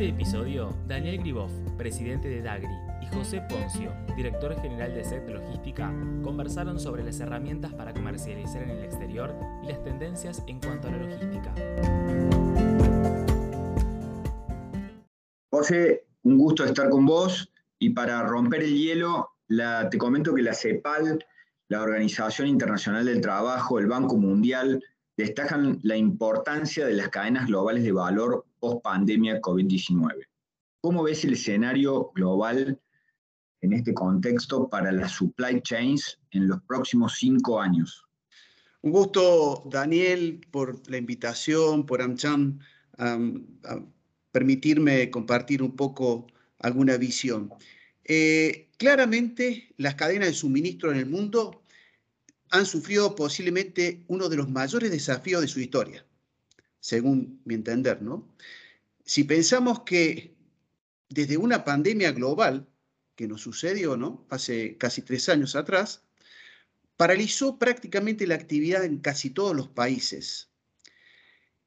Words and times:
este 0.00 0.14
episodio, 0.14 0.74
Daniel 0.88 1.18
Gribov, 1.18 1.50
presidente 1.76 2.26
de 2.26 2.40
Dagri, 2.40 2.72
y 3.02 3.06
José 3.14 3.42
Poncio, 3.50 3.92
director 4.16 4.58
general 4.62 4.94
de 4.94 5.04
SET 5.04 5.28
Logística, 5.28 5.92
conversaron 6.22 6.80
sobre 6.80 7.04
las 7.04 7.20
herramientas 7.20 7.74
para 7.74 7.92
comercializar 7.92 8.62
en 8.62 8.70
el 8.70 8.82
exterior 8.82 9.36
y 9.62 9.66
las 9.66 9.84
tendencias 9.84 10.42
en 10.46 10.58
cuanto 10.58 10.88
a 10.88 10.92
la 10.92 10.96
logística. 11.02 11.54
José, 15.50 16.06
un 16.22 16.38
gusto 16.38 16.64
estar 16.64 16.88
con 16.88 17.04
vos 17.04 17.52
y 17.78 17.90
para 17.90 18.22
romper 18.22 18.62
el 18.62 18.74
hielo, 18.74 19.32
te 19.90 19.98
comento 19.98 20.34
que 20.34 20.40
la 20.40 20.54
CEPAL, 20.54 21.22
la 21.68 21.82
Organización 21.82 22.48
Internacional 22.48 23.04
del 23.04 23.20
Trabajo, 23.20 23.78
el 23.78 23.86
Banco 23.86 24.16
Mundial, 24.16 24.82
destacan 25.20 25.78
la 25.82 25.96
importancia 25.96 26.86
de 26.86 26.94
las 26.94 27.08
cadenas 27.08 27.46
globales 27.46 27.84
de 27.84 27.92
valor 27.92 28.46
post 28.58 28.82
pandemia 28.82 29.40
COVID-19. 29.40 30.26
¿Cómo 30.80 31.02
ves 31.02 31.24
el 31.24 31.34
escenario 31.34 32.10
global 32.14 32.80
en 33.60 33.72
este 33.72 33.92
contexto 33.92 34.68
para 34.68 34.90
las 34.92 35.12
supply 35.12 35.60
chains 35.62 36.18
en 36.30 36.48
los 36.48 36.62
próximos 36.62 37.16
cinco 37.18 37.60
años? 37.60 38.06
Un 38.82 38.92
gusto, 38.92 39.64
Daniel, 39.70 40.40
por 40.50 40.88
la 40.90 40.96
invitación, 40.96 41.84
por 41.84 42.00
AmCham, 42.00 42.58
permitirme 44.32 45.10
compartir 45.10 45.62
un 45.62 45.76
poco 45.76 46.26
alguna 46.58 46.96
visión. 46.96 47.50
Eh, 48.04 48.70
claramente, 48.78 49.74
las 49.76 49.96
cadenas 49.96 50.28
de 50.28 50.34
suministro 50.34 50.90
en 50.90 50.98
el 50.98 51.06
mundo 51.06 51.59
han 52.50 52.66
sufrido 52.66 53.14
posiblemente 53.14 54.04
uno 54.08 54.28
de 54.28 54.36
los 54.36 54.48
mayores 54.48 54.90
desafíos 54.90 55.40
de 55.40 55.48
su 55.48 55.60
historia 55.60 56.04
según 56.80 57.40
mi 57.44 57.54
entender, 57.54 58.02
¿no? 58.02 58.34
Si 59.04 59.24
pensamos 59.24 59.80
que 59.80 60.34
desde 61.08 61.36
una 61.36 61.64
pandemia 61.64 62.12
global 62.12 62.66
que 63.14 63.28
nos 63.28 63.42
sucedió, 63.42 63.96
¿no? 63.96 64.26
Hace 64.30 64.76
casi 64.78 65.02
tres 65.02 65.28
años 65.28 65.54
atrás, 65.54 66.02
paralizó 66.96 67.58
prácticamente 67.58 68.26
la 68.26 68.34
actividad 68.34 68.84
en 68.84 68.98
casi 68.98 69.30
todos 69.30 69.54
los 69.54 69.68
países. 69.68 70.50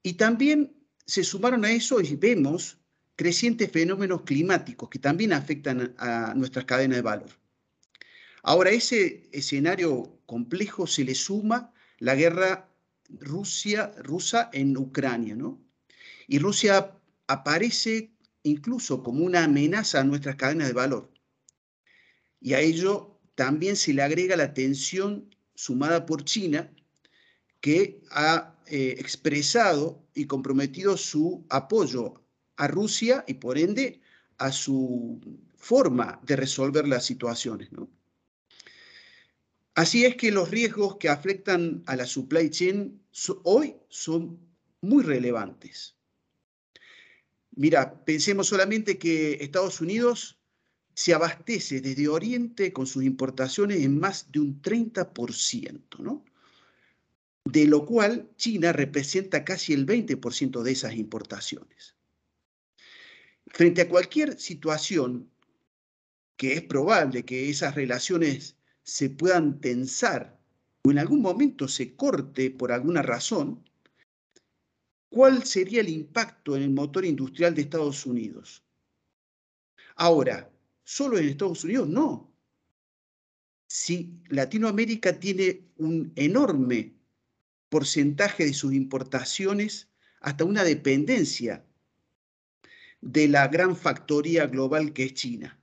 Y 0.01 0.13
también 0.13 0.75
se 1.05 1.23
sumaron 1.23 1.65
a 1.65 1.71
eso 1.71 2.01
y 2.01 2.15
vemos 2.15 2.79
crecientes 3.15 3.71
fenómenos 3.71 4.23
climáticos 4.23 4.89
que 4.89 4.99
también 4.99 5.33
afectan 5.33 5.93
a 5.97 6.33
nuestras 6.35 6.65
cadenas 6.65 6.97
de 6.97 7.01
valor. 7.01 7.42
Ahora, 8.43 8.71
ese 8.71 9.29
escenario 9.31 10.19
complejo 10.25 10.85
se 10.85 11.05
le 11.05 11.15
suma 11.15 11.73
la 11.97 12.13
guerra 12.13 12.69
Rusia, 13.09 13.93
rusa 13.97 14.49
en 14.51 14.75
Ucrania, 14.75 15.35
¿no? 15.35 15.61
Y 16.27 16.39
Rusia 16.39 16.99
aparece 17.27 18.11
incluso 18.43 19.01
como 19.01 19.23
una 19.23 19.45
amenaza 19.45 20.01
a 20.01 20.03
nuestras 20.03 20.35
cadenas 20.35 20.67
de 20.67 20.73
valor. 20.73 21.09
Y 22.41 22.53
a 22.53 22.59
ello 22.59 23.21
también 23.35 23.77
se 23.77 23.93
le 23.93 24.01
agrega 24.01 24.35
la 24.35 24.53
tensión 24.53 25.33
sumada 25.55 26.05
por 26.05 26.25
China, 26.25 26.69
que 27.61 28.01
ha 28.11 28.59
eh, 28.67 28.95
expresado 28.99 30.05
y 30.13 30.25
comprometido 30.25 30.97
su 30.97 31.45
apoyo 31.49 32.25
a 32.57 32.67
Rusia 32.67 33.23
y 33.25 33.35
por 33.35 33.57
ende 33.57 34.01
a 34.37 34.51
su 34.51 35.21
forma 35.55 36.19
de 36.23 36.35
resolver 36.35 36.85
las 36.87 37.05
situaciones. 37.05 37.71
¿no? 37.71 37.89
Así 39.75 40.05
es 40.05 40.15
que 40.15 40.31
los 40.31 40.51
riesgos 40.51 40.97
que 40.97 41.09
afectan 41.09 41.83
a 41.87 41.95
la 41.95 42.05
supply 42.05 42.49
chain 42.49 43.01
hoy 43.43 43.75
son 43.89 44.39
muy 44.81 45.03
relevantes. 45.03 45.95
Mira, 47.55 48.03
pensemos 48.05 48.47
solamente 48.47 48.97
que 48.97 49.33
Estados 49.41 49.81
Unidos 49.81 50.39
se 50.95 51.13
abastece 51.13 51.81
desde 51.81 52.07
Oriente 52.07 52.71
con 52.71 52.85
sus 52.85 53.03
importaciones 53.03 53.81
en 53.81 53.99
más 53.99 54.31
de 54.31 54.41
un 54.41 54.61
30%, 54.61 55.99
¿no? 55.99 56.23
De 57.45 57.65
lo 57.65 57.85
cual 57.85 58.29
China 58.37 58.73
representa 58.73 59.43
casi 59.43 59.73
el 59.73 59.85
20% 59.85 60.61
de 60.61 60.71
esas 60.71 60.93
importaciones. 60.93 61.95
Frente 63.47 63.81
a 63.81 63.89
cualquier 63.89 64.39
situación 64.39 65.29
que 66.37 66.53
es 66.53 66.61
probable 66.61 67.25
que 67.25 67.49
esas 67.49 67.75
relaciones 67.75 68.55
se 68.83 69.09
puedan 69.09 69.59
tensar 69.59 70.39
o 70.85 70.91
en 70.91 70.99
algún 70.99 71.21
momento 71.21 71.67
se 71.67 71.95
corte 71.95 72.51
por 72.51 72.71
alguna 72.71 73.01
razón, 73.01 73.63
¿cuál 75.09 75.45
sería 75.45 75.81
el 75.81 75.89
impacto 75.89 76.55
en 76.55 76.63
el 76.63 76.71
motor 76.71 77.05
industrial 77.05 77.55
de 77.55 77.61
Estados 77.61 78.05
Unidos? 78.05 78.63
Ahora, 79.95 80.51
solo 80.83 81.17
en 81.17 81.29
Estados 81.29 81.63
Unidos 81.63 81.87
no. 81.87 82.33
Si 83.67 84.19
Latinoamérica 84.27 85.19
tiene 85.19 85.69
un 85.77 86.11
enorme 86.15 86.93
porcentaje 87.69 88.45
de 88.45 88.53
sus 88.53 88.73
importaciones, 88.73 89.89
hasta 90.19 90.45
una 90.45 90.63
dependencia 90.63 91.65
de 93.01 93.27
la 93.27 93.47
gran 93.47 93.75
factoría 93.75 94.47
global 94.47 94.93
que 94.93 95.05
es 95.05 95.13
China. 95.13 95.59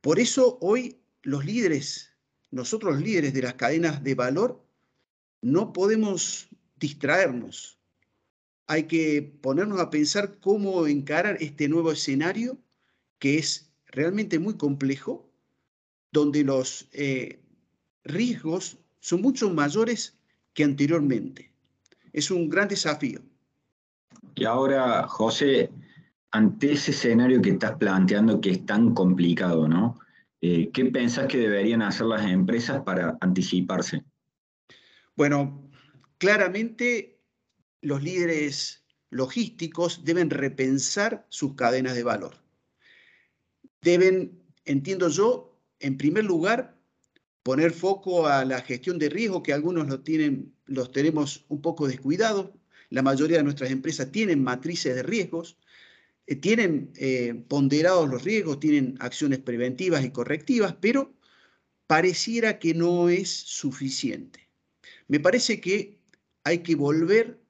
Por 0.00 0.18
eso 0.18 0.58
hoy 0.60 1.01
los 1.22 1.44
líderes, 1.44 2.10
nosotros 2.50 3.00
líderes 3.00 3.32
de 3.32 3.42
las 3.42 3.54
cadenas 3.54 4.02
de 4.02 4.14
valor, 4.14 4.64
no 5.40 5.72
podemos 5.72 6.48
distraernos. 6.76 7.78
Hay 8.66 8.84
que 8.84 9.22
ponernos 9.40 9.80
a 9.80 9.90
pensar 9.90 10.38
cómo 10.38 10.86
encarar 10.86 11.36
este 11.40 11.68
nuevo 11.68 11.92
escenario 11.92 12.58
que 13.18 13.38
es 13.38 13.72
realmente 13.86 14.38
muy 14.38 14.56
complejo, 14.56 15.30
donde 16.10 16.44
los 16.44 16.88
eh, 16.92 17.40
riesgos 18.04 18.78
son 19.00 19.22
mucho 19.22 19.50
mayores 19.50 20.18
que 20.54 20.64
anteriormente. 20.64 21.52
Es 22.12 22.30
un 22.30 22.48
gran 22.48 22.68
desafío. 22.68 23.20
Y 24.34 24.44
ahora, 24.44 25.06
José, 25.08 25.70
ante 26.30 26.72
ese 26.72 26.90
escenario 26.90 27.40
que 27.42 27.50
estás 27.50 27.76
planteando 27.76 28.40
que 28.40 28.50
es 28.50 28.66
tan 28.66 28.94
complicado, 28.94 29.68
¿no? 29.68 29.98
Eh, 30.44 30.70
¿Qué 30.72 30.86
pensás 30.86 31.28
que 31.28 31.38
deberían 31.38 31.82
hacer 31.82 32.06
las 32.06 32.28
empresas 32.28 32.82
para 32.82 33.16
anticiparse? 33.20 34.02
Bueno, 35.14 35.70
claramente 36.18 37.20
los 37.80 38.02
líderes 38.02 38.84
logísticos 39.10 40.04
deben 40.04 40.30
repensar 40.30 41.26
sus 41.28 41.54
cadenas 41.54 41.94
de 41.94 42.02
valor. 42.02 42.34
Deben, 43.82 44.42
entiendo 44.64 45.08
yo, 45.08 45.60
en 45.78 45.96
primer 45.96 46.24
lugar, 46.24 46.76
poner 47.44 47.70
foco 47.70 48.26
a 48.26 48.44
la 48.44 48.62
gestión 48.62 48.98
de 48.98 49.10
riesgo, 49.10 49.44
que 49.44 49.52
algunos 49.52 49.86
los 50.66 50.92
tenemos 50.92 51.44
un 51.48 51.62
poco 51.62 51.86
descuidados. 51.86 52.50
La 52.90 53.02
mayoría 53.02 53.36
de 53.36 53.44
nuestras 53.44 53.70
empresas 53.70 54.10
tienen 54.10 54.42
matrices 54.42 54.96
de 54.96 55.04
riesgos, 55.04 55.56
eh, 56.26 56.36
tienen 56.36 56.92
eh, 56.96 57.34
ponderados 57.48 58.08
los 58.08 58.22
riesgos, 58.22 58.60
tienen 58.60 58.96
acciones 59.00 59.40
preventivas 59.40 60.04
y 60.04 60.10
correctivas, 60.10 60.76
pero 60.80 61.12
pareciera 61.86 62.58
que 62.58 62.74
no 62.74 63.08
es 63.08 63.28
suficiente. 63.30 64.48
Me 65.08 65.20
parece 65.20 65.60
que 65.60 65.98
hay 66.44 66.58
que 66.58 66.74
volver 66.74 67.40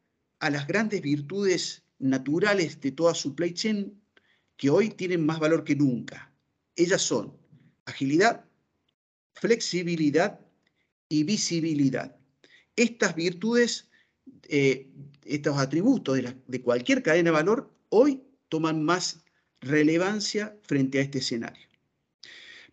a 0.41 0.51
las 0.51 0.67
grandes 0.67 1.03
virtudes 1.03 1.85
naturales 1.99 2.81
de 2.81 2.93
toda 2.93 3.15
supply 3.15 3.53
chain 3.55 4.03
que 4.57 4.71
hoy 4.71 4.91
tienen 4.91 5.25
más 5.25 5.39
valor 5.39 5.65
que 5.65 5.77
nunca. 5.77 6.35
Ellas 6.75 7.03
son 7.03 7.37
agilidad, 7.85 8.45
flexibilidad 9.35 10.41
y 11.09 11.25
visibilidad. 11.25 12.17
Estas 12.75 13.15
virtudes, 13.15 13.91
eh, 14.49 14.91
estos 15.25 15.59
atributos 15.59 16.17
de, 16.17 16.35
de 16.47 16.63
cualquier 16.63 17.03
cadena 17.03 17.31
de 17.31 17.35
valor, 17.35 17.71
hoy 17.91 18.23
toman 18.53 18.85
más 18.85 19.25
relevancia 19.63 20.55
frente 20.61 20.99
a 20.99 21.01
este 21.01 21.21
escenario. 21.21 21.67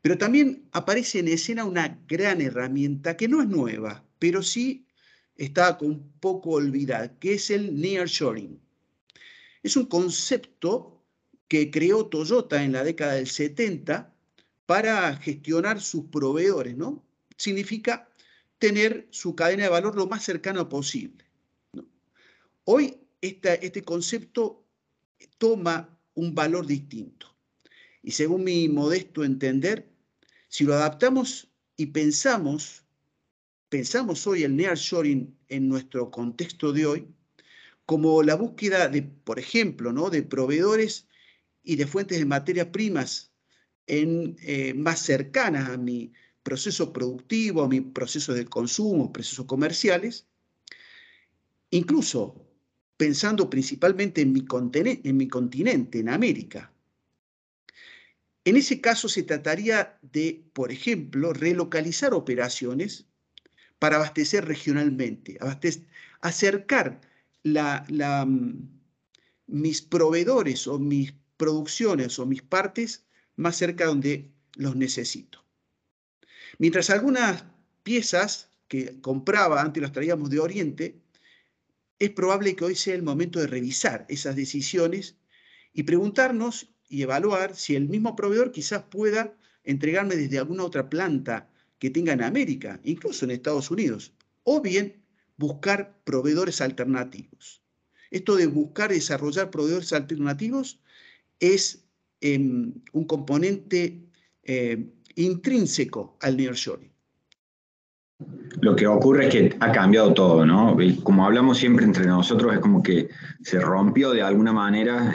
Pero 0.02 0.18
también 0.18 0.68
aparece 0.74 1.20
en 1.20 1.30
escena 1.30 1.64
una 1.64 2.02
gran 2.06 2.42
herramienta 2.42 3.16
que 3.16 3.30
no 3.30 3.42
es 3.42 3.48
nueva, 3.48 4.04
pero 4.20 4.44
sí 4.44 4.86
está 5.38 5.78
un 5.80 6.12
poco 6.20 6.50
olvidada, 6.52 7.18
que 7.18 7.36
es 7.36 7.50
el 7.50 7.80
nearshoring. 7.80 8.60
Es 9.64 9.78
un 9.78 9.86
concepto 9.86 11.02
que 11.48 11.72
creó 11.72 12.08
Toyota 12.08 12.62
en 12.62 12.74
la 12.74 12.84
década 12.84 13.14
del 13.14 13.28
70 13.28 14.14
para 14.66 15.16
gestionar 15.16 15.80
sus 15.80 16.08
proveedores, 16.08 16.76
¿no? 16.76 17.06
Significa 17.38 18.10
tener 18.58 19.08
su 19.12 19.34
cadena 19.34 19.64
de 19.64 19.70
valor 19.70 19.96
lo 19.96 20.08
más 20.08 20.26
cercano 20.26 20.68
posible. 20.68 21.24
Hoy 22.66 23.00
este 23.22 23.82
concepto 23.84 24.66
toma 25.38 26.00
un 26.14 26.36
valor 26.36 26.66
distinto. 26.66 27.36
Y 28.02 28.12
según 28.12 28.44
mi 28.44 28.70
modesto 28.70 29.24
entender, 29.24 29.90
si 30.48 30.64
lo 30.64 30.74
adaptamos 30.74 31.52
y 31.76 31.88
pensamos, 31.88 32.84
pensamos 33.70 34.26
hoy 34.28 34.44
el 34.44 34.56
nearshoring 34.56 35.38
en 35.48 35.70
nuestro 35.70 36.12
contexto 36.12 36.74
de 36.74 36.86
hoy, 36.86 37.08
como 37.86 38.24
la 38.24 38.36
búsqueda 38.36 38.88
de, 38.88 39.04
por 39.04 39.40
ejemplo, 39.40 39.92
¿no? 39.92 40.10
de 40.10 40.24
proveedores 40.24 41.08
y 41.64 41.76
de 41.76 41.88
fuentes 41.88 42.20
de 42.20 42.26
materias 42.26 42.68
primas 42.68 43.32
en, 43.88 44.38
eh, 44.42 44.74
más 44.74 45.00
cercanas 45.00 45.70
a 45.70 45.78
mi 45.78 46.14
proceso 46.44 46.94
productivo, 46.94 47.64
a 47.64 47.68
mi 47.68 47.82
proceso 47.82 48.34
de 48.34 48.46
consumo, 48.46 49.12
procesos 49.12 49.46
comerciales, 49.46 50.28
incluso 51.72 52.49
pensando 53.00 53.50
principalmente 53.50 54.22
en 54.22 54.34
mi, 54.34 54.46
en 55.04 55.18
mi 55.18 55.28
continente, 55.28 56.00
en 56.00 56.10
América. 56.10 56.72
En 58.44 58.58
ese 58.58 58.82
caso 58.82 59.08
se 59.08 59.24
trataría 59.24 59.98
de, 60.02 60.44
por 60.54 60.72
ejemplo, 60.72 61.34
relocalizar 61.34 62.14
operaciones 62.14 63.08
para 63.80 63.96
abastecer 63.96 64.46
regionalmente, 64.46 65.40
acercar 66.22 67.00
Mm, 67.44 68.68
mis 69.48 69.82
proveedores 69.82 70.68
o 70.68 70.78
mis 70.78 71.14
producciones 71.38 72.20
o 72.20 72.26
mis 72.26 72.42
partes 72.42 73.06
más 73.36 73.56
cerca 73.56 73.86
donde 73.86 74.30
los 74.56 74.76
necesito. 74.76 75.44
Mientras 76.60 76.90
algunas 76.90 77.46
piezas 77.84 78.50
que 78.68 79.00
compraba 79.02 79.62
antes 79.62 79.82
las 79.82 79.92
traíamos 79.92 80.30
de 80.30 80.40
Oriente, 80.40 81.02
es 82.00 82.10
probable 82.12 82.56
que 82.56 82.64
hoy 82.64 82.76
sea 82.76 82.96
el 82.96 83.04
momento 83.04 83.40
de 83.40 83.48
revisar 83.48 84.06
esas 84.10 84.36
decisiones 84.36 85.16
y 85.74 85.84
preguntarnos 85.84 86.72
y 86.88 87.02
evaluar 87.02 87.56
si 87.56 87.76
el 87.76 87.88
mismo 87.88 88.16
proveedor 88.16 88.52
quizás 88.52 88.84
pueda 88.84 89.36
entregarme 89.64 90.16
desde 90.16 90.40
alguna 90.40 90.64
otra 90.64 90.90
planta 90.90 91.50
que 91.78 91.90
tenga 91.90 92.14
en 92.14 92.24
América, 92.24 92.80
incluso 92.84 93.26
en 93.26 93.32
Estados 93.32 93.70
Unidos, 93.70 94.14
o 94.44 94.62
bien 94.62 95.04
buscar 95.38 96.02
proveedores 96.04 96.62
alternativos. 96.62 97.62
Esto 98.12 98.36
de 98.36 98.48
buscar 98.48 98.92
desarrollar 98.92 99.52
proveedores 99.52 99.94
alternativos 99.94 100.80
es 101.40 101.86
em, 102.22 102.74
un 102.92 103.06
componente 103.06 104.10
eh, 104.44 104.90
intrínseco 105.16 106.18
al 106.22 106.38
nearshoring. 106.38 106.89
Lo 108.62 108.76
que 108.76 108.88
ocurre 108.88 109.28
es 109.28 109.34
que 109.34 109.58
ha 109.60 109.72
cambiado 109.72 110.14
todo, 110.14 110.46
¿no? 110.46 110.76
como 111.04 111.26
hablamos 111.26 111.58
siempre 111.58 111.86
entre 111.86 112.06
nosotros, 112.06 112.54
es 112.54 112.60
como 112.60 112.84
que 112.84 113.10
se 113.42 113.60
rompió 113.60 114.12
de 114.12 114.22
alguna 114.22 114.52
manera 114.52 115.14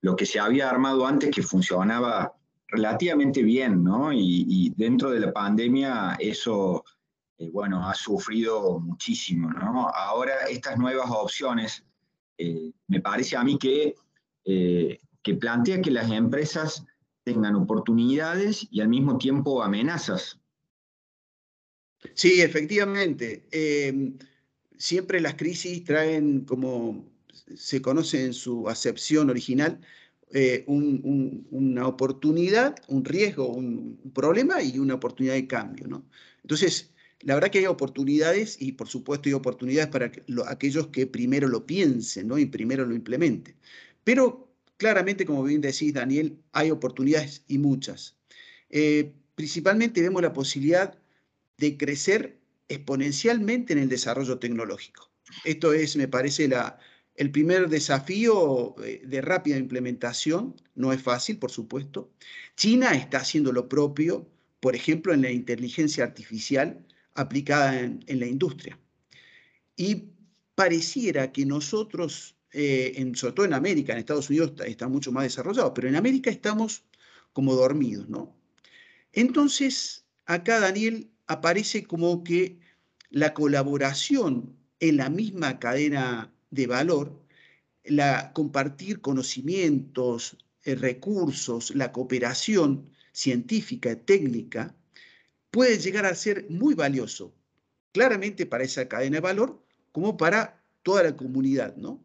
lo 0.00 0.16
que 0.16 0.26
se 0.26 0.40
había 0.40 0.68
armado 0.68 1.06
antes 1.06 1.30
que 1.30 1.42
funcionaba 1.42 2.34
relativamente 2.68 3.42
bien, 3.42 3.84
¿no? 3.84 4.12
y 4.12 4.72
dentro 4.76 5.10
de 5.10 5.20
la 5.20 5.32
pandemia 5.32 6.16
eso 6.18 6.84
eh, 7.38 7.50
bueno, 7.50 7.86
ha 7.88 7.94
sufrido 7.94 8.78
muchísimo, 8.78 9.50
¿no? 9.50 9.88
Ahora 9.88 10.32
estas 10.48 10.78
nuevas 10.78 11.10
opciones, 11.10 11.84
eh, 12.38 12.70
me 12.86 13.00
parece 13.00 13.36
a 13.36 13.42
mí 13.42 13.58
que, 13.58 13.94
eh, 14.44 15.00
que 15.22 15.34
plantea 15.34 15.82
que 15.82 15.90
las 15.90 16.10
empresas 16.10 16.84
tengan 17.24 17.56
oportunidades 17.56 18.68
y 18.70 18.80
al 18.80 18.88
mismo 18.88 19.18
tiempo 19.18 19.62
amenazas. 19.62 20.38
Sí, 22.12 22.42
efectivamente. 22.42 23.44
Em, 23.50 24.18
siempre 24.76 25.20
las 25.20 25.34
crisis 25.34 25.84
traen, 25.84 26.42
como 26.42 27.04
se 27.56 27.80
conoce 27.80 28.24
en 28.24 28.34
su 28.34 28.68
acepción 28.68 29.30
original, 29.30 29.80
una 30.66 31.86
oportunidad, 31.86 32.74
un 32.88 33.04
riesgo, 33.04 33.48
un, 33.48 34.00
un, 34.02 34.10
problema 34.12 34.60
y 34.62 34.78
una 34.80 34.94
oportunidad 34.94 35.34
de 35.34 35.46
cambio. 35.46 35.86
¿no? 35.86 36.04
Entonces, 36.42 36.90
la 37.20 37.34
verdad 37.34 37.50
que 37.50 37.58
hay 37.60 37.66
oportunidades 37.66 38.60
y 38.60 38.72
por 38.72 38.88
supuesto 38.88 39.28
hay 39.28 39.32
oportunidades 39.32 39.88
para 39.90 40.12
aquellos 40.48 40.88
que 40.88 41.06
primero 41.06 41.48
lo 41.48 41.66
piensen 41.66 42.28
¿no? 42.28 42.38
y 42.38 42.46
primero 42.46 42.84
lo 42.84 42.94
implementen. 42.94 43.54
Pero 44.02 44.52
claramente, 44.76 45.24
como 45.24 45.44
bien 45.44 45.60
decís, 45.60 45.94
Daniel, 45.94 46.38
hay 46.52 46.70
oportunidades 46.70 47.44
y 47.48 47.58
muchas. 47.58 48.16
Eh, 48.70 49.12
principalmente 49.34 50.02
vemos 50.02 50.20
la 50.20 50.32
posibilidad 50.32 50.98
de 51.64 51.76
crecer 51.78 52.38
exponencialmente 52.68 53.72
en 53.72 53.78
el 53.78 53.88
desarrollo 53.88 54.38
tecnológico. 54.38 55.10
Esto 55.44 55.72
es, 55.72 55.96
me 55.96 56.08
parece, 56.08 56.46
la, 56.48 56.78
el 57.14 57.30
primer 57.30 57.68
desafío 57.68 58.74
eh, 58.82 59.02
de 59.04 59.20
rápida 59.20 59.56
implementación. 59.56 60.54
No 60.74 60.92
es 60.92 61.02
fácil, 61.02 61.38
por 61.38 61.50
supuesto. 61.50 62.12
China 62.56 62.92
está 62.94 63.18
haciendo 63.18 63.52
lo 63.52 63.68
propio, 63.68 64.28
por 64.60 64.76
ejemplo, 64.76 65.14
en 65.14 65.22
la 65.22 65.30
inteligencia 65.30 66.04
artificial 66.04 66.84
aplicada 67.14 67.80
en, 67.80 68.04
la 68.06 68.26
industria. 68.26 68.78
Y 69.76 70.10
pareciera 70.54 71.32
que 71.32 71.46
nosotros, 71.46 72.36
eh, 72.52 72.92
en, 72.96 73.14
sobre 73.14 73.34
todo 73.34 73.46
en 73.46 73.54
América, 73.54 73.92
en 73.92 74.00
Estados 74.00 74.28
Unidos 74.28 74.52
está, 74.66 74.88
mucho 74.88 75.12
más 75.12 75.24
desarrollado, 75.24 75.72
pero 75.72 75.88
en 75.88 75.96
América 75.96 76.30
estamos 76.30 76.84
como 77.32 77.54
dormidos, 77.54 78.08
¿no? 78.08 78.36
Entonces, 79.12 80.04
acá 80.26 80.60
Daniel 80.60 81.13
aparece 81.26 81.84
como 81.84 82.24
que 82.24 82.58
la 83.10 83.34
colaboración 83.34 84.56
en 84.80 84.96
la 84.96 85.08
misma 85.08 85.58
cadena 85.58 86.32
de 86.50 86.66
valor, 86.66 87.20
la 87.84 88.32
compartir 88.32 89.00
conocimientos, 89.00 90.36
eh, 90.64 90.74
recursos, 90.74 91.74
la 91.74 91.92
cooperación 91.92 92.90
científica, 93.12 93.96
técnica, 93.96 94.74
puede 95.50 95.78
llegar 95.78 96.06
a 96.06 96.14
ser 96.14 96.46
muy 96.50 96.74
valioso, 96.74 97.32
claramente 97.92 98.46
para 98.46 98.64
esa 98.64 98.88
cadena 98.88 99.16
de 99.16 99.20
valor, 99.20 99.62
como 99.92 100.16
para 100.16 100.62
toda 100.82 101.04
la 101.04 101.16
comunidad, 101.16 101.76
¿no? 101.76 102.02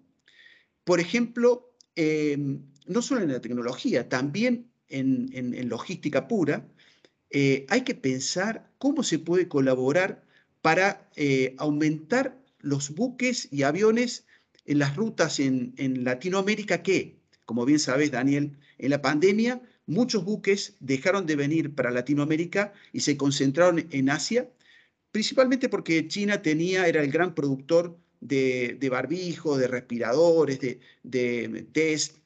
Por 0.83 0.99
ejemplo, 0.99 1.73
em, 1.95 2.61
no 2.85 3.01
solo 3.01 3.21
en 3.21 3.31
la 3.31 3.41
tecnología, 3.41 4.07
también 4.09 4.71
en, 4.87 5.69
logística 5.69 6.27
pura, 6.27 6.67
eh, 7.29 7.65
hay 7.69 7.81
que 7.83 7.95
pensar 7.95 8.69
cómo 8.77 9.03
se 9.03 9.19
puede 9.19 9.47
colaborar 9.47 10.23
para 10.61 11.09
eh, 11.15 11.55
aumentar 11.57 12.37
los 12.59 12.91
buques 12.91 13.47
y 13.51 13.63
aviones 13.63 14.25
en 14.65 14.79
las 14.79 14.95
rutas 14.95 15.39
en, 15.39 15.73
Latinoamérica 16.03 16.83
que, 16.83 17.17
como 17.45 17.65
bien 17.65 17.79
sabes, 17.79 18.11
Daniel, 18.11 18.57
en 18.77 18.89
la 18.89 19.01
pandemia 19.01 19.61
muchos 19.87 20.23
buques 20.23 20.75
dejaron 20.79 21.25
de 21.25 21.35
venir 21.35 21.73
para 21.73 21.91
Latinoamérica 21.91 22.73
y 22.93 22.99
se 22.99 23.17
concentraron 23.17 23.87
en 23.89 24.09
Asia, 24.09 24.49
principalmente 25.11 25.69
porque 25.69 26.07
China 26.07 26.41
tenía, 26.43 26.87
era 26.87 27.01
el 27.01 27.11
gran 27.11 27.33
productor 27.33 27.97
de, 28.21 28.77
de 28.79 28.89
barbijo, 28.89 29.57
de 29.57 29.67
respiradores, 29.67 30.59
de, 30.59 31.67
test. 31.73 32.17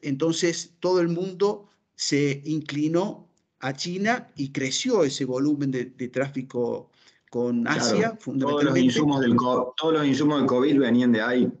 Entonces 0.00 0.72
todo 0.80 1.00
el 1.00 1.08
mundo 1.08 1.70
se 1.94 2.42
inclinó 2.44 3.28
a 3.62 3.72
China 3.72 4.28
y 4.36 4.50
creció 4.50 5.04
ese 5.04 5.24
volumen 5.24 5.70
de, 5.70 6.08
tráfico 6.08 6.90
con 7.30 7.66
Asia, 7.66 8.16
fundamentalmente. 8.20 8.42
Todos 8.42 8.64
los, 8.64 8.78
insumos 8.78 9.20
del, 9.20 9.36
todos 9.36 9.94
los 9.94 10.06
insumos 10.06 10.38
del 10.40 10.46
COVID 10.46 10.78
venían 10.80 11.12
de 11.12 11.22
ahí. 11.22 11.52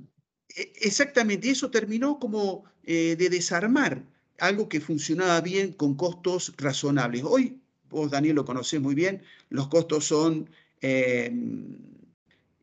E, 0.54 0.72
exactamente, 0.82 1.48
eso 1.48 1.70
terminó 1.70 2.18
como 2.18 2.64
eh, 2.82 3.14
de 3.16 3.30
desarmar 3.30 4.04
algo 4.40 4.68
que 4.68 4.80
funcionaba 4.80 5.40
bien 5.40 5.72
con 5.72 5.94
costos 5.94 6.52
razonables. 6.56 7.22
Hoy, 7.24 7.60
vos 7.88 8.10
Daniel 8.10 8.34
lo 8.34 8.44
conocés 8.44 8.80
muy 8.80 8.96
bien, 8.96 9.22
los 9.48 9.68
costos 9.68 10.04
son 10.04 10.50
em, 10.80 11.78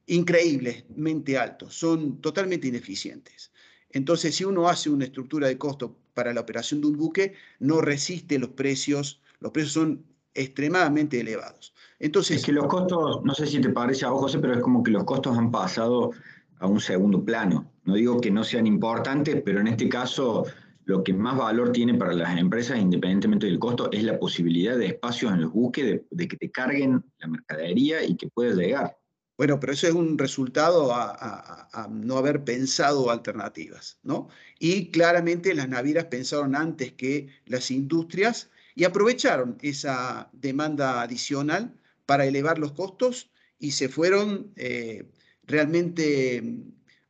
increíblemente 0.08 1.38
altos, 1.38 1.75
son 1.75 2.19
totalmente 2.19 2.67
ineficientes. 2.67 3.51
Entonces, 3.91 4.36
si 4.36 4.43
uno 4.43 4.67
hace 4.67 4.89
una 4.89 5.05
estructura 5.05 5.48
de 5.48 5.58
costo 5.58 5.96
para 6.13 6.34
la 6.34 6.41
operación 6.41 6.81
de 6.81 6.88
un 6.88 6.98
buque, 6.98 7.34
no 7.60 7.79
resiste 7.79 8.38
los 8.38 8.50
precios, 8.50 9.22
los 9.39 9.51
precios 9.51 9.74
son 9.74 10.05
extremadamente 10.34 11.19
elevados. 11.19 11.74
Entonces, 12.00 12.38
es 12.38 12.46
que 12.46 12.51
los 12.51 12.67
costos, 12.67 13.24
no 13.24 13.34
sé 13.34 13.48
si 13.48 13.60
te 13.60 13.69
parece 13.69 14.05
a 14.05 14.10
vos, 14.10 14.22
José, 14.22 14.39
pero 14.39 14.53
es 14.53 14.62
como 14.62 14.84
que 14.84 14.91
los 14.91 15.03
costos 15.03 15.38
han 15.38 15.51
pasado 15.51 16.12
a 16.60 16.67
un 16.67 16.79
segundo 16.79 17.24
plano. 17.24 17.72
No 17.84 17.96
digo 17.96 18.22
que 18.22 18.31
no 18.31 18.43
sean 18.43 18.67
importantes, 18.67 19.41
pero 19.43 19.60
en 19.60 19.67
este 19.67 19.89
caso 19.89 20.46
lo 20.89 21.03
que 21.03 21.13
más 21.13 21.38
valor 21.38 21.72
tiene 21.72 21.93
para 21.93 22.13
las 22.13 22.38
empresas, 22.38 22.79
independientemente 22.79 23.46
del 23.46 23.60
costo, 23.60 23.91
es 23.91 24.03
la 24.03 24.17
posibilidad 24.17 24.75
de 24.75 24.88
espacios 24.88 25.31
en 25.31 25.41
los 25.41 25.53
buques, 25.53 26.01
de, 26.10 26.27
que 26.27 26.36
te 26.36 26.50
carguen 26.50 27.03
la 27.19 27.27
mercadería 27.27 28.03
y 28.03 28.15
que 28.15 28.27
puedas 28.27 28.55
llegar. 28.55 28.98
Bueno, 29.38 29.60
pero 29.60 29.72
eso 29.72 29.88
es 29.88 29.93
un 29.93 30.17
resultado 30.17 30.91
a, 30.91 31.88
no 31.91 32.17
haber 32.17 32.43
pensado 32.43 33.12
alternativas, 33.12 34.00
¿no? 34.01 34.29
Y 34.58 34.89
claramente 34.89 35.53
las 35.53 35.69
navieras 35.69 36.05
pensaron 36.05 36.55
antes 36.55 36.93
que 36.93 37.29
las 37.46 37.69
industrias 37.69 38.50
y 38.79 38.86
aprovecharon 38.86 39.57
esa 39.62 40.29
demanda 40.31 41.01
adicional 41.01 41.75
para 42.05 42.25
elevar 42.25 42.59
los 42.59 42.71
costos 42.71 43.29
y 43.59 43.71
se 43.71 43.89
fueron 43.89 44.53
eh, 44.55 45.03
realmente, 45.43 46.38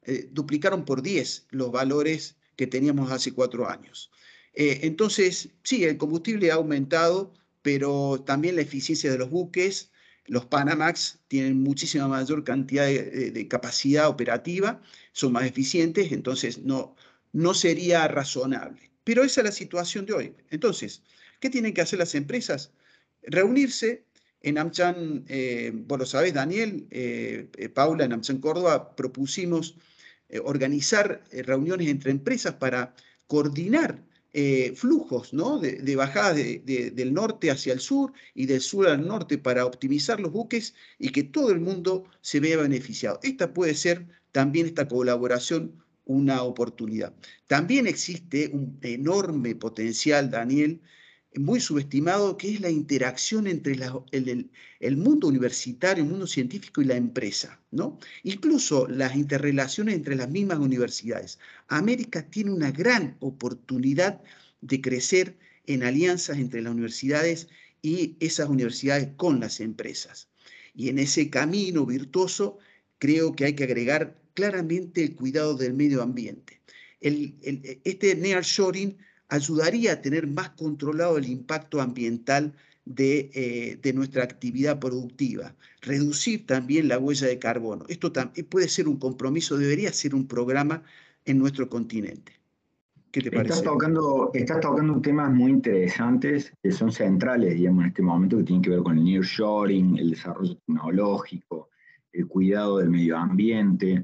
eh, 0.01 0.29
duplicaron 0.31 0.83
por 0.83 1.03
10 1.03 1.45
los 1.51 1.71
valores 1.71 2.37
que 2.55 2.65
teníamos 2.65 3.11
hace 3.11 3.33
cuatro 3.33 3.69
años. 3.69 4.09
Eh, 4.55 4.79
entonces, 4.81 5.49
sí, 5.61 5.83
el 5.83 5.97
combustible 5.97 6.51
ha 6.51 6.55
aumentado, 6.55 7.35
pero 7.61 8.23
también 8.25 8.55
la 8.55 8.63
eficiencia 8.63 9.11
de 9.11 9.19
los 9.19 9.29
buques, 9.29 9.91
los 10.25 10.47
Panamax 10.47 11.19
tienen 11.27 11.61
muchísima 11.61 12.07
mayor 12.07 12.43
cantidad 12.43 12.87
de, 12.87 13.47
capacidad 13.47 14.09
operativa, 14.09 14.81
son 15.11 15.33
más 15.33 15.45
eficientes, 15.45 16.11
entonces 16.11 16.63
no, 16.63 16.95
no 17.31 17.53
sería 17.53 18.07
razonable. 18.07 18.89
Pero 19.03 19.23
esa 19.23 19.41
es 19.41 19.45
la 19.45 19.51
situación 19.51 20.07
de 20.07 20.13
hoy. 20.13 20.35
Entonces, 20.49 21.03
¿qué 21.39 21.49
tienen 21.49 21.73
que 21.73 21.81
hacer 21.81 21.99
las 21.99 22.15
empresas? 22.15 22.71
Reunirse. 23.23 24.05
En 24.41 24.57
AmCham, 24.57 25.25
eh, 25.27 25.73
vos 25.73 25.99
lo 25.99 26.05
sabés, 26.05 26.33
Daniel, 26.33 26.87
eh, 26.91 27.49
eh, 27.57 27.67
Paula, 27.67 28.05
en 28.05 28.13
AmCham 28.13 28.39
Córdoba 28.39 28.95
propusimos 28.95 29.75
organizar 30.43 31.23
reuniones 31.31 31.87
entre 31.87 32.11
empresas 32.11 32.53
para 32.53 32.93
coordinar 33.27 33.99
eh, 34.31 34.73
flujos 34.75 35.33
¿no? 35.33 35.57
de 35.57 35.95
bajadas 35.95 36.35
del 36.35 37.13
norte 37.15 37.49
hacia 37.49 37.73
el 37.73 37.79
sur 37.79 38.13
y 38.35 38.45
del 38.45 38.61
sur 38.61 38.87
al 38.87 39.07
norte 39.07 39.39
para 39.39 39.65
optimizar 39.65 40.19
los 40.19 40.31
buques 40.31 40.75
y 40.99 41.09
que 41.09 41.23
todo 41.23 41.49
el 41.49 41.59
mundo 41.59 42.05
se 42.21 42.39
vea 42.39 42.57
beneficiado. 42.57 43.19
Esta 43.23 43.53
puede 43.55 43.73
ser 43.73 44.05
también 44.31 44.67
esta 44.67 44.87
colaboración 44.87 45.83
una 46.05 46.43
oportunidad. 46.43 47.11
También 47.47 47.87
existe 47.87 48.51
un 48.53 48.77
enorme 48.83 49.55
potencial, 49.55 50.29
Daniel, 50.29 50.79
muy 51.35 51.59
subestimado, 51.59 52.37
que 52.37 52.53
es 52.53 52.61
la 52.61 52.69
interacción 52.69 53.47
entre 53.47 53.77
el, 54.11 54.97
mundo 54.97 55.27
universitario, 55.27 56.03
el 56.03 56.09
mundo 56.09 56.27
científico 56.27 56.81
y 56.81 56.85
la 56.85 56.95
empresa, 56.95 57.59
¿no? 57.71 57.99
Incluso 58.23 58.87
las 58.87 59.15
interrelaciones 59.15 59.95
entre 59.95 60.15
las 60.15 60.29
mismas 60.29 60.59
universidades. 60.59 61.37
América 61.67 62.23
tiene 62.29 62.51
una 62.51 62.71
gran 62.71 63.15
oportunidad 63.19 64.21
de 64.61 64.81
crecer 64.81 65.37
en 65.67 65.83
alianzas 65.83 66.37
entre 66.39 66.61
las 66.61 66.73
universidades 66.73 67.47
y 67.81 68.15
esas 68.19 68.49
universidades 68.49 69.09
con 69.15 69.39
las 69.39 69.59
empresas. 69.59 70.29
Y 70.73 70.89
en 70.89 70.97
ese 70.97 71.29
camino 71.29 71.85
virtuoso 71.85 72.57
creo 72.97 73.35
que 73.35 73.45
hay 73.45 73.53
que 73.53 73.65
agregar 73.65 74.19
claramente 74.33 75.03
el 75.03 75.15
cuidado 75.15 75.55
del 75.55 75.73
medio 75.73 76.01
ambiente. 76.01 76.59
El, 77.01 77.35
este 77.83 78.15
nearshoring 78.15 78.97
ayudaría 79.29 79.93
a 79.93 80.01
tener 80.01 80.27
más 80.27 80.49
controlado 80.49 81.17
el 81.17 81.27
impacto 81.27 81.81
ambiental 81.81 82.53
de, 82.85 83.29
eh, 83.33 83.93
nuestra 83.93 84.23
actividad 84.23 84.79
productiva, 84.79 85.55
reducir 85.81 86.45
también 86.45 86.87
la 86.87 86.97
huella 86.97 87.27
de 87.27 87.37
carbono. 87.37 87.85
Esto 87.87 88.11
puede 88.49 88.67
ser 88.67 88.87
un 88.87 88.97
compromiso, 88.97 89.57
debería 89.57 89.93
ser 89.93 90.15
un 90.15 90.27
programa 90.27 90.83
en 91.25 91.37
nuestro 91.37 91.69
continente. 91.69 92.33
¿Qué 93.11 93.21
te 93.21 93.31
parece? 93.31 93.53
Estás 93.53 93.71
tocando, 93.71 94.31
estás 94.33 94.59
tocando 94.59 95.01
temas 95.01 95.31
muy 95.31 95.51
interesantes 95.51 96.53
que 96.61 96.71
son 96.71 96.91
centrales, 96.91 97.55
digamos, 97.55 97.83
en 97.83 97.89
este 97.89 98.01
momento, 98.01 98.37
que 98.37 98.43
tienen 98.43 98.61
que 98.61 98.69
ver 98.69 98.79
con 98.79 98.97
el 98.97 99.03
nearshoring, 99.03 99.97
el 99.97 100.11
desarrollo 100.11 100.55
tecnológico, 100.57 101.69
el 102.11 102.27
cuidado 102.27 102.77
del 102.77 102.89
medio 102.89 103.17
ambiente. 103.17 104.03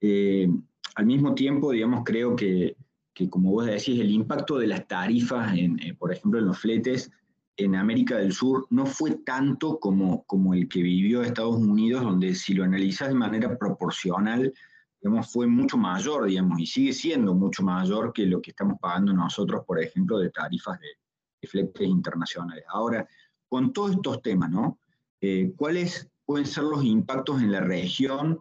Eh, 0.00 0.48
al 0.94 1.06
mismo 1.06 1.34
tiempo, 1.34 1.72
digamos, 1.72 2.02
creo 2.04 2.34
que 2.36 2.76
que 3.18 3.28
como 3.28 3.50
vos 3.50 3.66
decís, 3.66 3.98
el 3.98 4.12
impacto 4.12 4.58
de 4.58 4.68
las 4.68 4.86
tarifas, 4.86 5.52
en, 5.58 5.76
eh, 5.80 5.92
por 5.92 6.12
ejemplo, 6.12 6.38
en 6.38 6.46
los 6.46 6.58
fletes 6.60 7.10
en 7.56 7.74
América 7.74 8.16
del 8.16 8.32
Sur 8.32 8.68
no 8.70 8.86
fue 8.86 9.16
tanto 9.26 9.80
como, 9.80 10.22
como 10.22 10.54
el 10.54 10.68
que 10.68 10.80
vivió 10.80 11.22
Estados 11.22 11.56
Unidos, 11.56 12.04
donde 12.04 12.32
si 12.36 12.54
lo 12.54 12.62
analizas 12.62 13.08
de 13.08 13.16
manera 13.16 13.58
proporcional, 13.58 14.54
digamos, 15.02 15.32
fue 15.32 15.48
mucho 15.48 15.76
mayor, 15.76 16.26
digamos, 16.26 16.60
y 16.60 16.66
sigue 16.66 16.92
siendo 16.92 17.34
mucho 17.34 17.64
mayor 17.64 18.12
que 18.12 18.24
lo 18.24 18.40
que 18.40 18.52
estamos 18.52 18.78
pagando 18.80 19.12
nosotros, 19.12 19.64
por 19.66 19.82
ejemplo, 19.82 20.20
de 20.20 20.30
tarifas 20.30 20.78
de, 20.78 21.48
fletes 21.48 21.88
internacionales. 21.88 22.64
Ahora, 22.68 23.04
con 23.48 23.72
todos 23.72 23.92
estos 23.92 24.22
temas, 24.22 24.50
¿no? 24.50 24.78
Eh, 25.20 25.52
¿Cuáles 25.56 26.08
pueden 26.24 26.46
ser 26.46 26.64
los 26.64 26.84
impactos 26.84 27.42
en 27.42 27.50
la 27.50 27.60
región 27.60 28.38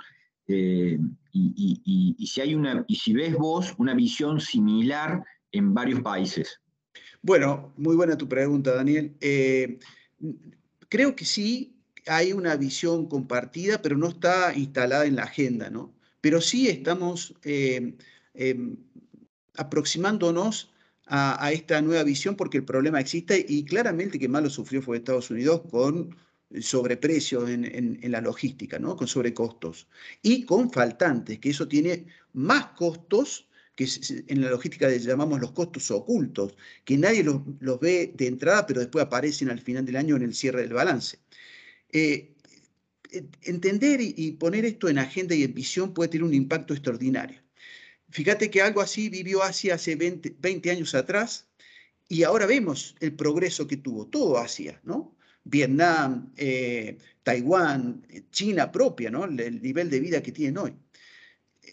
eh, 0.48 1.00
y, 1.32 2.26
si 2.26 2.42
hay 2.42 2.56
una, 2.56 2.86
y 2.88 2.96
si 2.96 3.14
ves 3.14 3.34
vos 3.36 3.74
una 3.78 3.94
visión 3.94 4.40
similar 4.40 5.24
en 5.52 5.74
varios 5.74 6.02
países. 6.02 6.62
Bueno, 7.22 7.74
muy 7.78 7.96
buena 7.96 8.18
tu 8.18 8.28
pregunta, 8.28 8.74
Daniel. 8.74 9.16
Eh, 9.22 9.80
creo 10.90 11.16
que 11.16 11.26
sí 11.26 11.76
hay 12.06 12.34
una 12.34 12.56
visión 12.56 13.08
compartida, 13.08 13.82
pero 13.82 13.98
no 13.98 14.08
está 14.08 14.54
instalada 14.56 15.06
en 15.06 15.16
la 15.16 15.24
agenda, 15.24 15.70
¿no? 15.70 15.94
Pero 16.22 16.42
sí 16.42 16.68
estamos 16.70 17.36
eh, 17.44 17.96
em, 18.34 18.78
aproximándonos 19.56 20.72
a, 21.06 21.44
a, 21.46 21.52
esta 21.52 21.82
nueva 21.82 22.04
visión 22.04 22.36
porque 22.36 22.58
el 22.58 22.66
problema 22.66 23.00
existe 23.00 23.46
y 23.48 23.64
claramente 23.66 24.20
que 24.20 24.28
más 24.28 24.44
lo 24.44 24.50
sufrió 24.50 24.82
fue 24.82 24.98
Estados 24.98 25.30
Unidos 25.32 25.62
con 25.70 26.16
sobreprecios 26.62 27.50
en, 27.50 27.66
en, 27.66 28.12
la 28.12 28.22
logística, 28.22 28.80
¿no? 28.80 28.96
con 28.96 29.08
sobrecostos, 29.08 29.88
y 30.22 30.44
con 30.46 30.72
faltantes, 30.72 31.40
que 31.40 31.50
eso 31.50 31.68
tiene 31.68 32.06
más 32.34 32.68
costos 32.68 33.48
que 33.76 33.88
en 34.28 34.42
la 34.42 34.50
logística 34.50 34.90
llamamos 34.90 35.40
los 35.40 35.52
costos 35.52 35.92
ocultos, 35.92 36.56
que 36.84 36.98
nadie 36.98 37.24
los, 37.24 37.42
los, 37.60 37.80
ve 37.80 38.12
de 38.16 38.26
entrada, 38.26 38.66
pero 38.66 38.80
después 38.80 39.06
aparecen 39.06 39.52
al 39.52 39.62
final 39.62 39.86
del 39.86 39.98
año 39.98 40.16
en 40.16 40.24
el 40.24 40.34
cierre 40.34 40.62
del 40.62 40.74
balance. 40.74 41.20
Eh, 41.92 42.34
entender 43.44 44.00
y, 44.02 44.32
poner 44.34 44.66
esto 44.66 44.90
en 44.90 44.98
agenda 44.98 45.36
y 45.36 45.44
en 45.44 45.54
visión 45.54 45.94
puede 45.94 46.10
tener 46.10 46.24
un 46.24 46.34
impacto 46.34 46.74
extraordinario. 46.74 47.40
Fíjate 48.10 48.50
que 48.50 48.62
algo 48.62 48.82
así 48.82 49.10
vivió 49.10 49.44
Asia 49.44 49.76
hace 49.76 49.96
20, 49.96 50.38
20 50.40 50.72
años 50.72 50.96
atrás 50.96 51.48
y 52.10 52.24
ahora 52.24 52.46
vemos 52.46 52.96
el 53.00 53.16
progreso 53.16 53.68
que 53.68 53.78
tuvo, 53.78 54.08
todo 54.08 54.38
Asia, 54.38 54.80
¿no? 54.84 55.17
Vietnam, 55.50 56.32
eh, 56.36 56.98
Taiwán, 57.24 58.06
China 58.32 58.72
propia, 58.72 59.10
¿no? 59.10 59.26
el 59.26 59.62
nivel 59.62 59.90
de 59.90 60.00
vida 60.00 60.22
que 60.22 60.32
tienen 60.32 60.58
hoy. 60.58 60.74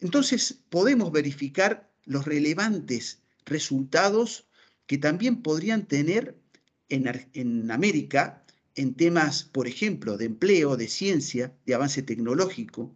Entonces 0.00 0.60
podemos 0.70 1.12
verificar 1.12 1.92
los 2.04 2.24
relevantes 2.24 3.22
resultados 3.44 4.48
que 4.86 4.98
también 4.98 5.42
podrían 5.42 5.86
tener 5.86 6.36
en, 6.88 7.28
en 7.32 7.70
América 7.70 8.44
en 8.76 8.94
temas, 8.94 9.44
por 9.44 9.68
ejemplo, 9.68 10.16
de 10.16 10.26
empleo, 10.26 10.76
de 10.76 10.88
ciencia, 10.88 11.56
de 11.64 11.74
avance 11.74 12.02
tecnológico. 12.02 12.94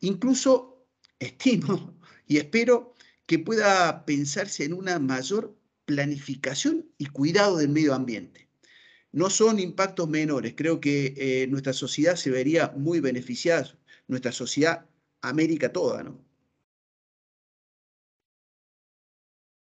Incluso 0.00 0.86
estimo 1.18 1.94
y 2.26 2.38
espero 2.38 2.94
que 3.26 3.38
pueda 3.38 4.04
pensarse 4.06 4.64
en 4.64 4.72
una 4.72 4.98
mayor 4.98 5.56
planificación 5.84 6.90
y 6.98 7.06
cuidado 7.06 7.58
del 7.58 7.68
medio 7.68 7.94
ambiente 7.94 8.49
no 9.12 9.30
son 9.30 9.58
impactos 9.58 10.08
menores. 10.08 10.54
Creo 10.56 10.80
que 10.80 11.14
eh, 11.16 11.46
nuestra 11.48 11.72
sociedad 11.72 12.16
se 12.16 12.30
vería 12.30 12.72
muy 12.76 13.00
beneficiada, 13.00 13.68
nuestra 14.08 14.32
sociedad, 14.32 14.86
América 15.22 15.72
toda, 15.72 16.02
¿no? 16.02 16.18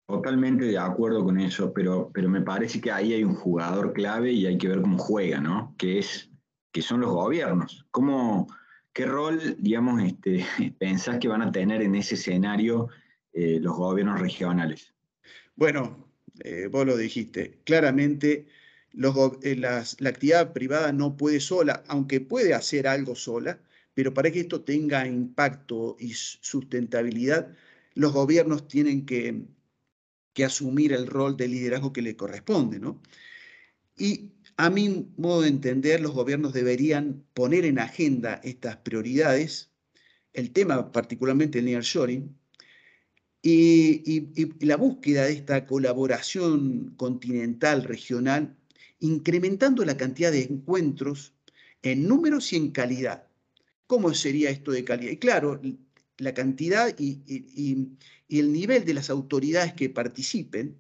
Totalmente 0.07 0.65
de 0.65 0.79
acuerdo 0.79 1.23
con 1.23 1.39
eso, 1.39 1.73
pero, 1.73 2.11
pero 2.15 2.31
me 2.31 2.41
parece 2.41 2.81
que 2.81 2.91
ahí 2.91 3.13
hay 3.13 3.25
un 3.25 3.35
jugador 3.35 3.93
clave 3.93 4.33
y 4.33 4.47
hay 4.47 4.57
que 4.57 4.69
ver 4.69 4.81
cómo 4.81 4.97
juega, 4.97 5.39
¿no? 5.39 5.75
Que, 5.77 5.99
es, 5.99 6.31
que 6.73 6.81
son 6.81 7.01
los 7.01 7.11
gobiernos. 7.11 7.87
¿Cómo, 7.91 8.47
¿Qué 8.95 9.05
rol, 9.05 9.57
digamos, 9.59 10.03
este, 10.03 10.47
pensás 10.79 11.19
que 11.19 11.29
van 11.29 11.43
a 11.43 11.53
tener 11.53 11.83
en 11.83 11.95
ese 11.95 12.15
escenario 12.15 12.89
eh, 13.33 13.59
los 13.61 13.77
gobiernos 13.77 14.19
regionales? 14.19 14.95
Bueno, 15.55 16.09
eh, 16.41 16.69
vos 16.71 16.87
lo 16.87 16.97
dijiste, 16.97 17.61
claramente 17.65 18.47
eh, 18.93 19.57
la 19.57 19.85
actividad 20.09 20.53
privada 20.53 20.93
no 20.93 21.17
puede 21.17 21.41
sola, 21.41 21.85
aunque 21.89 22.21
puede 22.21 22.55
hacer 22.55 22.87
algo 22.89 23.15
sola, 23.15 23.61
pero 23.95 24.15
para 24.15 24.31
que 24.31 24.39
esto 24.39 24.63
tenga 24.63 25.07
impacto 25.09 25.97
y 25.99 26.13
sustentabilidad, 26.15 27.53
los 27.95 28.13
gobiernos 28.13 28.69
tienen 28.69 29.05
que, 29.07 29.43
asumir 30.45 30.93
el 30.93 31.09
rol 31.09 31.37
de 31.37 31.49
liderazgo 31.49 31.93
que 31.93 32.01
le 32.01 32.15
corresponde. 32.15 32.79
¿no? 32.79 33.03
Y 33.97 34.31
a 34.57 34.71
mi 34.71 35.11
modo 35.17 35.43
de 35.43 35.49
entender, 35.49 36.01
los 36.01 36.13
gobiernos 36.13 36.53
deberían 36.53 37.25
poner 37.35 37.65
en 37.65 37.81
agenda 37.81 38.41
estas 38.45 38.77
prioridades, 38.77 39.73
el 40.33 40.53
tema 40.53 40.93
particularmente 40.93 41.59
el 41.59 41.65
nearshoring, 41.65 42.39
y, 43.43 44.65
la 44.65 44.77
búsqueda 44.77 45.25
de 45.25 45.33
esta 45.33 45.67
colaboración 45.67 46.95
continental, 46.97 47.83
regional, 47.83 48.57
incrementando 49.01 49.85
la 49.85 49.97
cantidad 49.97 50.33
de 50.33 50.43
encuentros 50.43 51.33
en 51.83 52.07
números 52.09 52.53
y 52.53 52.57
en 52.57 52.71
calidad. 52.71 53.27
¿Cómo 53.87 54.13
sería 54.15 54.51
esto 54.51 54.73
de 54.73 54.85
calidad? 54.85 55.13
Y 55.13 55.17
claro, 55.17 55.61
la 56.19 56.35
cantidad 56.35 56.95
y, 56.99 57.89
el 58.29 58.53
nivel 58.53 58.85
de 58.85 58.95
las 58.95 59.09
autoridades 59.09 59.73
que 59.73 59.89
participen 59.89 60.77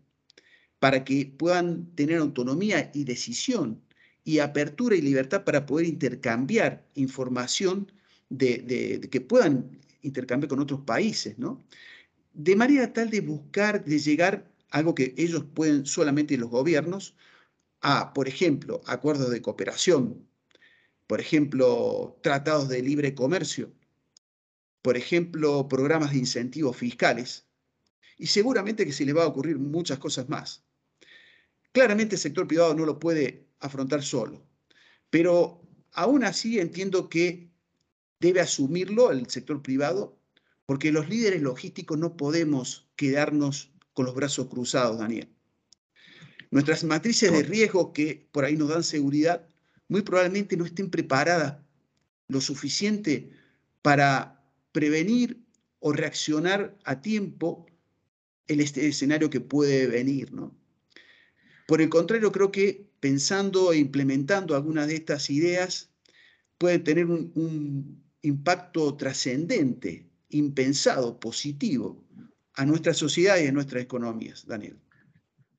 para 0.78 1.04
que 1.04 1.32
puedan 1.38 1.86
tener 1.94 2.18
autonomía 2.18 2.90
y 2.92 3.04
decisión 3.04 3.80
y 4.24 4.40
apertura 4.40 4.94
y 4.94 5.00
libertad 5.00 5.44
para 5.44 5.64
poder 5.64 5.86
intercambiar 5.86 6.86
información 6.94 7.90
de, 8.28 9.08
que 9.10 9.20
puedan 9.22 9.78
intercambiar 10.02 10.48
con 10.48 10.60
otros 10.60 10.80
países, 10.82 11.38
¿no? 11.38 11.64
De 12.34 12.54
manera 12.54 12.92
tal 12.92 13.08
de 13.08 13.22
buscar, 13.22 13.84
de 13.84 13.98
llegar 13.98 14.46
a 14.70 14.78
algo 14.78 14.94
que 14.94 15.14
ellos 15.16 15.44
pueden 15.54 15.86
solamente 15.86 16.36
los 16.36 16.50
gobiernos, 16.50 17.14
a, 17.80 18.12
por 18.12 18.28
ejemplo, 18.28 18.80
acuerdos 18.86 19.30
de 19.30 19.42
cooperación, 19.42 20.28
por 21.06 21.20
ejemplo, 21.20 22.18
tratados 22.22 22.68
de 22.68 22.82
libre 22.82 23.14
comercio, 23.14 23.72
por 24.82 24.96
ejemplo, 24.96 25.68
programas 25.68 26.12
de 26.12 26.18
incentivos 26.18 26.76
fiscales, 26.76 27.46
y 28.18 28.26
seguramente 28.26 28.84
que 28.84 28.92
se 28.92 29.04
le 29.04 29.12
va 29.12 29.24
a 29.24 29.28
ocurrir 29.28 29.58
muchas 29.58 29.98
cosas 29.98 30.28
más. 30.28 30.64
Claramente 31.72 32.16
el 32.16 32.20
sector 32.20 32.46
privado 32.48 32.74
no 32.74 32.84
lo 32.84 32.98
puede 32.98 33.46
afrontar 33.60 34.02
solo, 34.02 34.44
pero 35.10 35.62
aún 35.92 36.24
así 36.24 36.58
entiendo 36.58 37.08
que 37.08 37.50
debe 38.20 38.40
asumirlo 38.40 39.10
el 39.10 39.28
sector 39.30 39.62
privado, 39.62 40.18
porque 40.66 40.92
los 40.92 41.08
líderes 41.08 41.40
logísticos 41.40 41.98
no 41.98 42.16
podemos 42.16 42.88
quedarnos 42.96 43.72
con 43.94 44.06
los 44.06 44.14
brazos 44.14 44.48
cruzados, 44.48 44.98
Daniel. 44.98 45.28
Nuestras 46.50 46.84
matrices 46.84 47.32
de 47.32 47.42
riesgo 47.42 47.92
que 47.92 48.26
por 48.32 48.44
ahí 48.44 48.56
nos 48.56 48.68
dan 48.68 48.82
seguridad, 48.82 49.46
muy 49.88 50.02
probablemente 50.02 50.56
no 50.56 50.64
estén 50.64 50.90
preparadas 50.90 51.58
lo 52.28 52.40
suficiente 52.40 53.30
para 53.82 54.42
prevenir 54.72 55.42
o 55.80 55.92
reaccionar 55.92 56.76
a 56.84 57.00
tiempo 57.00 57.66
el 58.46 58.60
este 58.60 58.86
escenario 58.86 59.30
que 59.30 59.40
puede 59.40 59.86
venir. 59.86 60.32
¿no? 60.32 60.54
Por 61.66 61.80
el 61.80 61.88
contrario, 61.88 62.32
creo 62.32 62.50
que 62.50 62.88
pensando 63.00 63.72
e 63.72 63.78
implementando 63.78 64.56
algunas 64.56 64.88
de 64.88 64.96
estas 64.96 65.30
ideas 65.30 65.90
pueden 66.56 66.82
tener 66.82 67.06
un, 67.06 68.02
impacto 68.20 68.96
trascendente, 68.96 70.10
impensado, 70.30 71.20
positivo 71.20 72.04
a 72.54 72.66
nuestra 72.66 72.92
sociedad 72.92 73.38
y 73.38 73.46
a 73.46 73.52
nuestras 73.52 73.82
economías, 73.82 74.44
Daniel. 74.44 74.76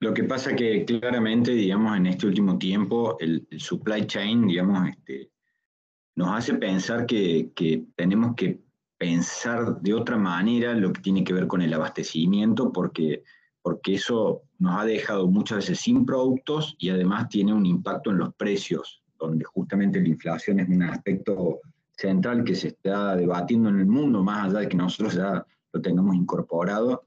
Lo 0.02 0.14
que 0.14 0.24
pasa 0.24 0.56
que 0.56 0.86
claramente, 0.86 1.52
digamos, 1.52 1.98
en 1.98 2.08
este 2.08 2.26
último 2.26 2.58
tiempo, 2.58 3.18
el, 3.20 3.46
supply 3.58 4.08
chain, 4.08 4.48
digamos, 4.48 4.88
este, 4.88 5.30
nos 6.16 6.30
hace 6.30 6.54
pensar 6.54 7.06
que, 7.06 7.52
que, 7.54 7.86
tenemos 7.96 8.34
que 8.36 8.62
pensar 8.98 9.82
de 9.82 9.94
otra 9.94 10.18
manera 10.18 10.74
lo 10.74 10.94
que 10.94 11.02
tiene 11.02 11.24
que 11.24 11.34
ver 11.34 11.48
con 11.48 11.62
el 11.62 11.74
abastecimiento, 11.74 12.72
porque, 12.72 13.24
porque 13.62 13.96
eso 13.96 14.44
nos 14.58 14.80
ha 14.80 14.86
dejado 14.86 15.28
muchas 15.28 15.60
veces 15.60 15.82
sin 15.82 16.06
productos 16.06 16.76
y 16.78 16.90
además 16.90 17.28
tiene 17.28 17.54
un 17.54 17.66
impacto 17.66 18.12
en 18.12 18.20
los 18.20 18.34
precios, 18.36 19.04
donde 19.18 19.44
justamente 19.44 20.00
la 20.00 20.08
inflación 20.08 20.62
es 20.62 20.70
un 20.70 20.84
aspecto 20.84 21.60
central 21.92 22.46
que 22.46 22.56
se 22.56 22.70
está 22.70 23.18
debatiendo 23.18 23.68
en 23.68 23.80
el 23.80 23.86
mundo, 23.86 24.24
más 24.24 24.48
allá 24.48 24.60
de 24.60 24.70
que 24.70 24.78
nosotros 24.78 25.16
ya 25.16 25.46
lo 25.74 25.82
tengamos 25.82 26.16
incorporado, 26.16 27.04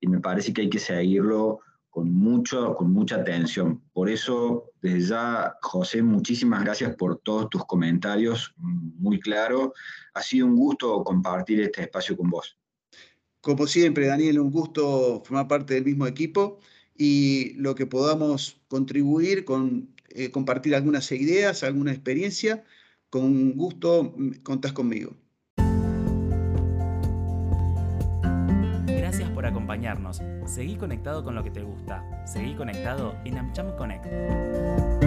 y 0.00 0.06
me 0.06 0.20
parece 0.20 0.52
que 0.52 0.62
hay 0.62 0.68
que 0.68 0.78
seguirlo 0.78 1.60
con, 1.96 2.12
mucho, 2.12 2.74
con 2.74 2.92
mucha 2.92 3.16
atención. 3.16 3.82
Por 3.94 4.10
eso, 4.10 4.70
desde 4.82 5.00
ya, 5.00 5.56
José, 5.62 6.02
muchísimas 6.02 6.62
gracias 6.62 6.94
por 6.94 7.20
todos 7.20 7.48
tus 7.48 7.64
comentarios, 7.64 8.52
muy 8.58 9.18
claro. 9.18 9.72
Ha 10.12 10.20
sido 10.20 10.44
un 10.44 10.56
gusto 10.56 11.02
compartir 11.02 11.58
este 11.62 11.84
espacio 11.84 12.14
con 12.14 12.28
vos. 12.28 12.58
Como 13.40 13.66
siempre, 13.66 14.08
Daniel, 14.08 14.40
un 14.40 14.50
gusto 14.50 15.22
formar 15.24 15.48
parte 15.48 15.72
del 15.72 15.86
mismo 15.86 16.06
equipo 16.06 16.58
y 16.94 17.54
lo 17.54 17.74
que 17.74 17.86
podamos 17.86 18.60
contribuir 18.68 19.46
con 19.46 19.88
eh, 20.10 20.30
compartir 20.30 20.74
algunas 20.74 21.10
ideas, 21.12 21.62
alguna 21.62 21.92
experiencia, 21.92 22.62
con 23.08 23.52
gusto 23.52 24.12
mm, 24.14 24.42
contás 24.42 24.74
conmigo. 24.74 25.16
Acompañarnos. 29.46 30.22
Seguí 30.44 30.76
conectado 30.76 31.24
con 31.24 31.34
lo 31.34 31.42
que 31.42 31.50
te 31.50 31.62
gusta. 31.62 32.04
Seguí 32.26 32.54
conectado 32.54 33.14
en 33.24 33.38
AmCham 33.38 33.76
Connect. 33.76 35.05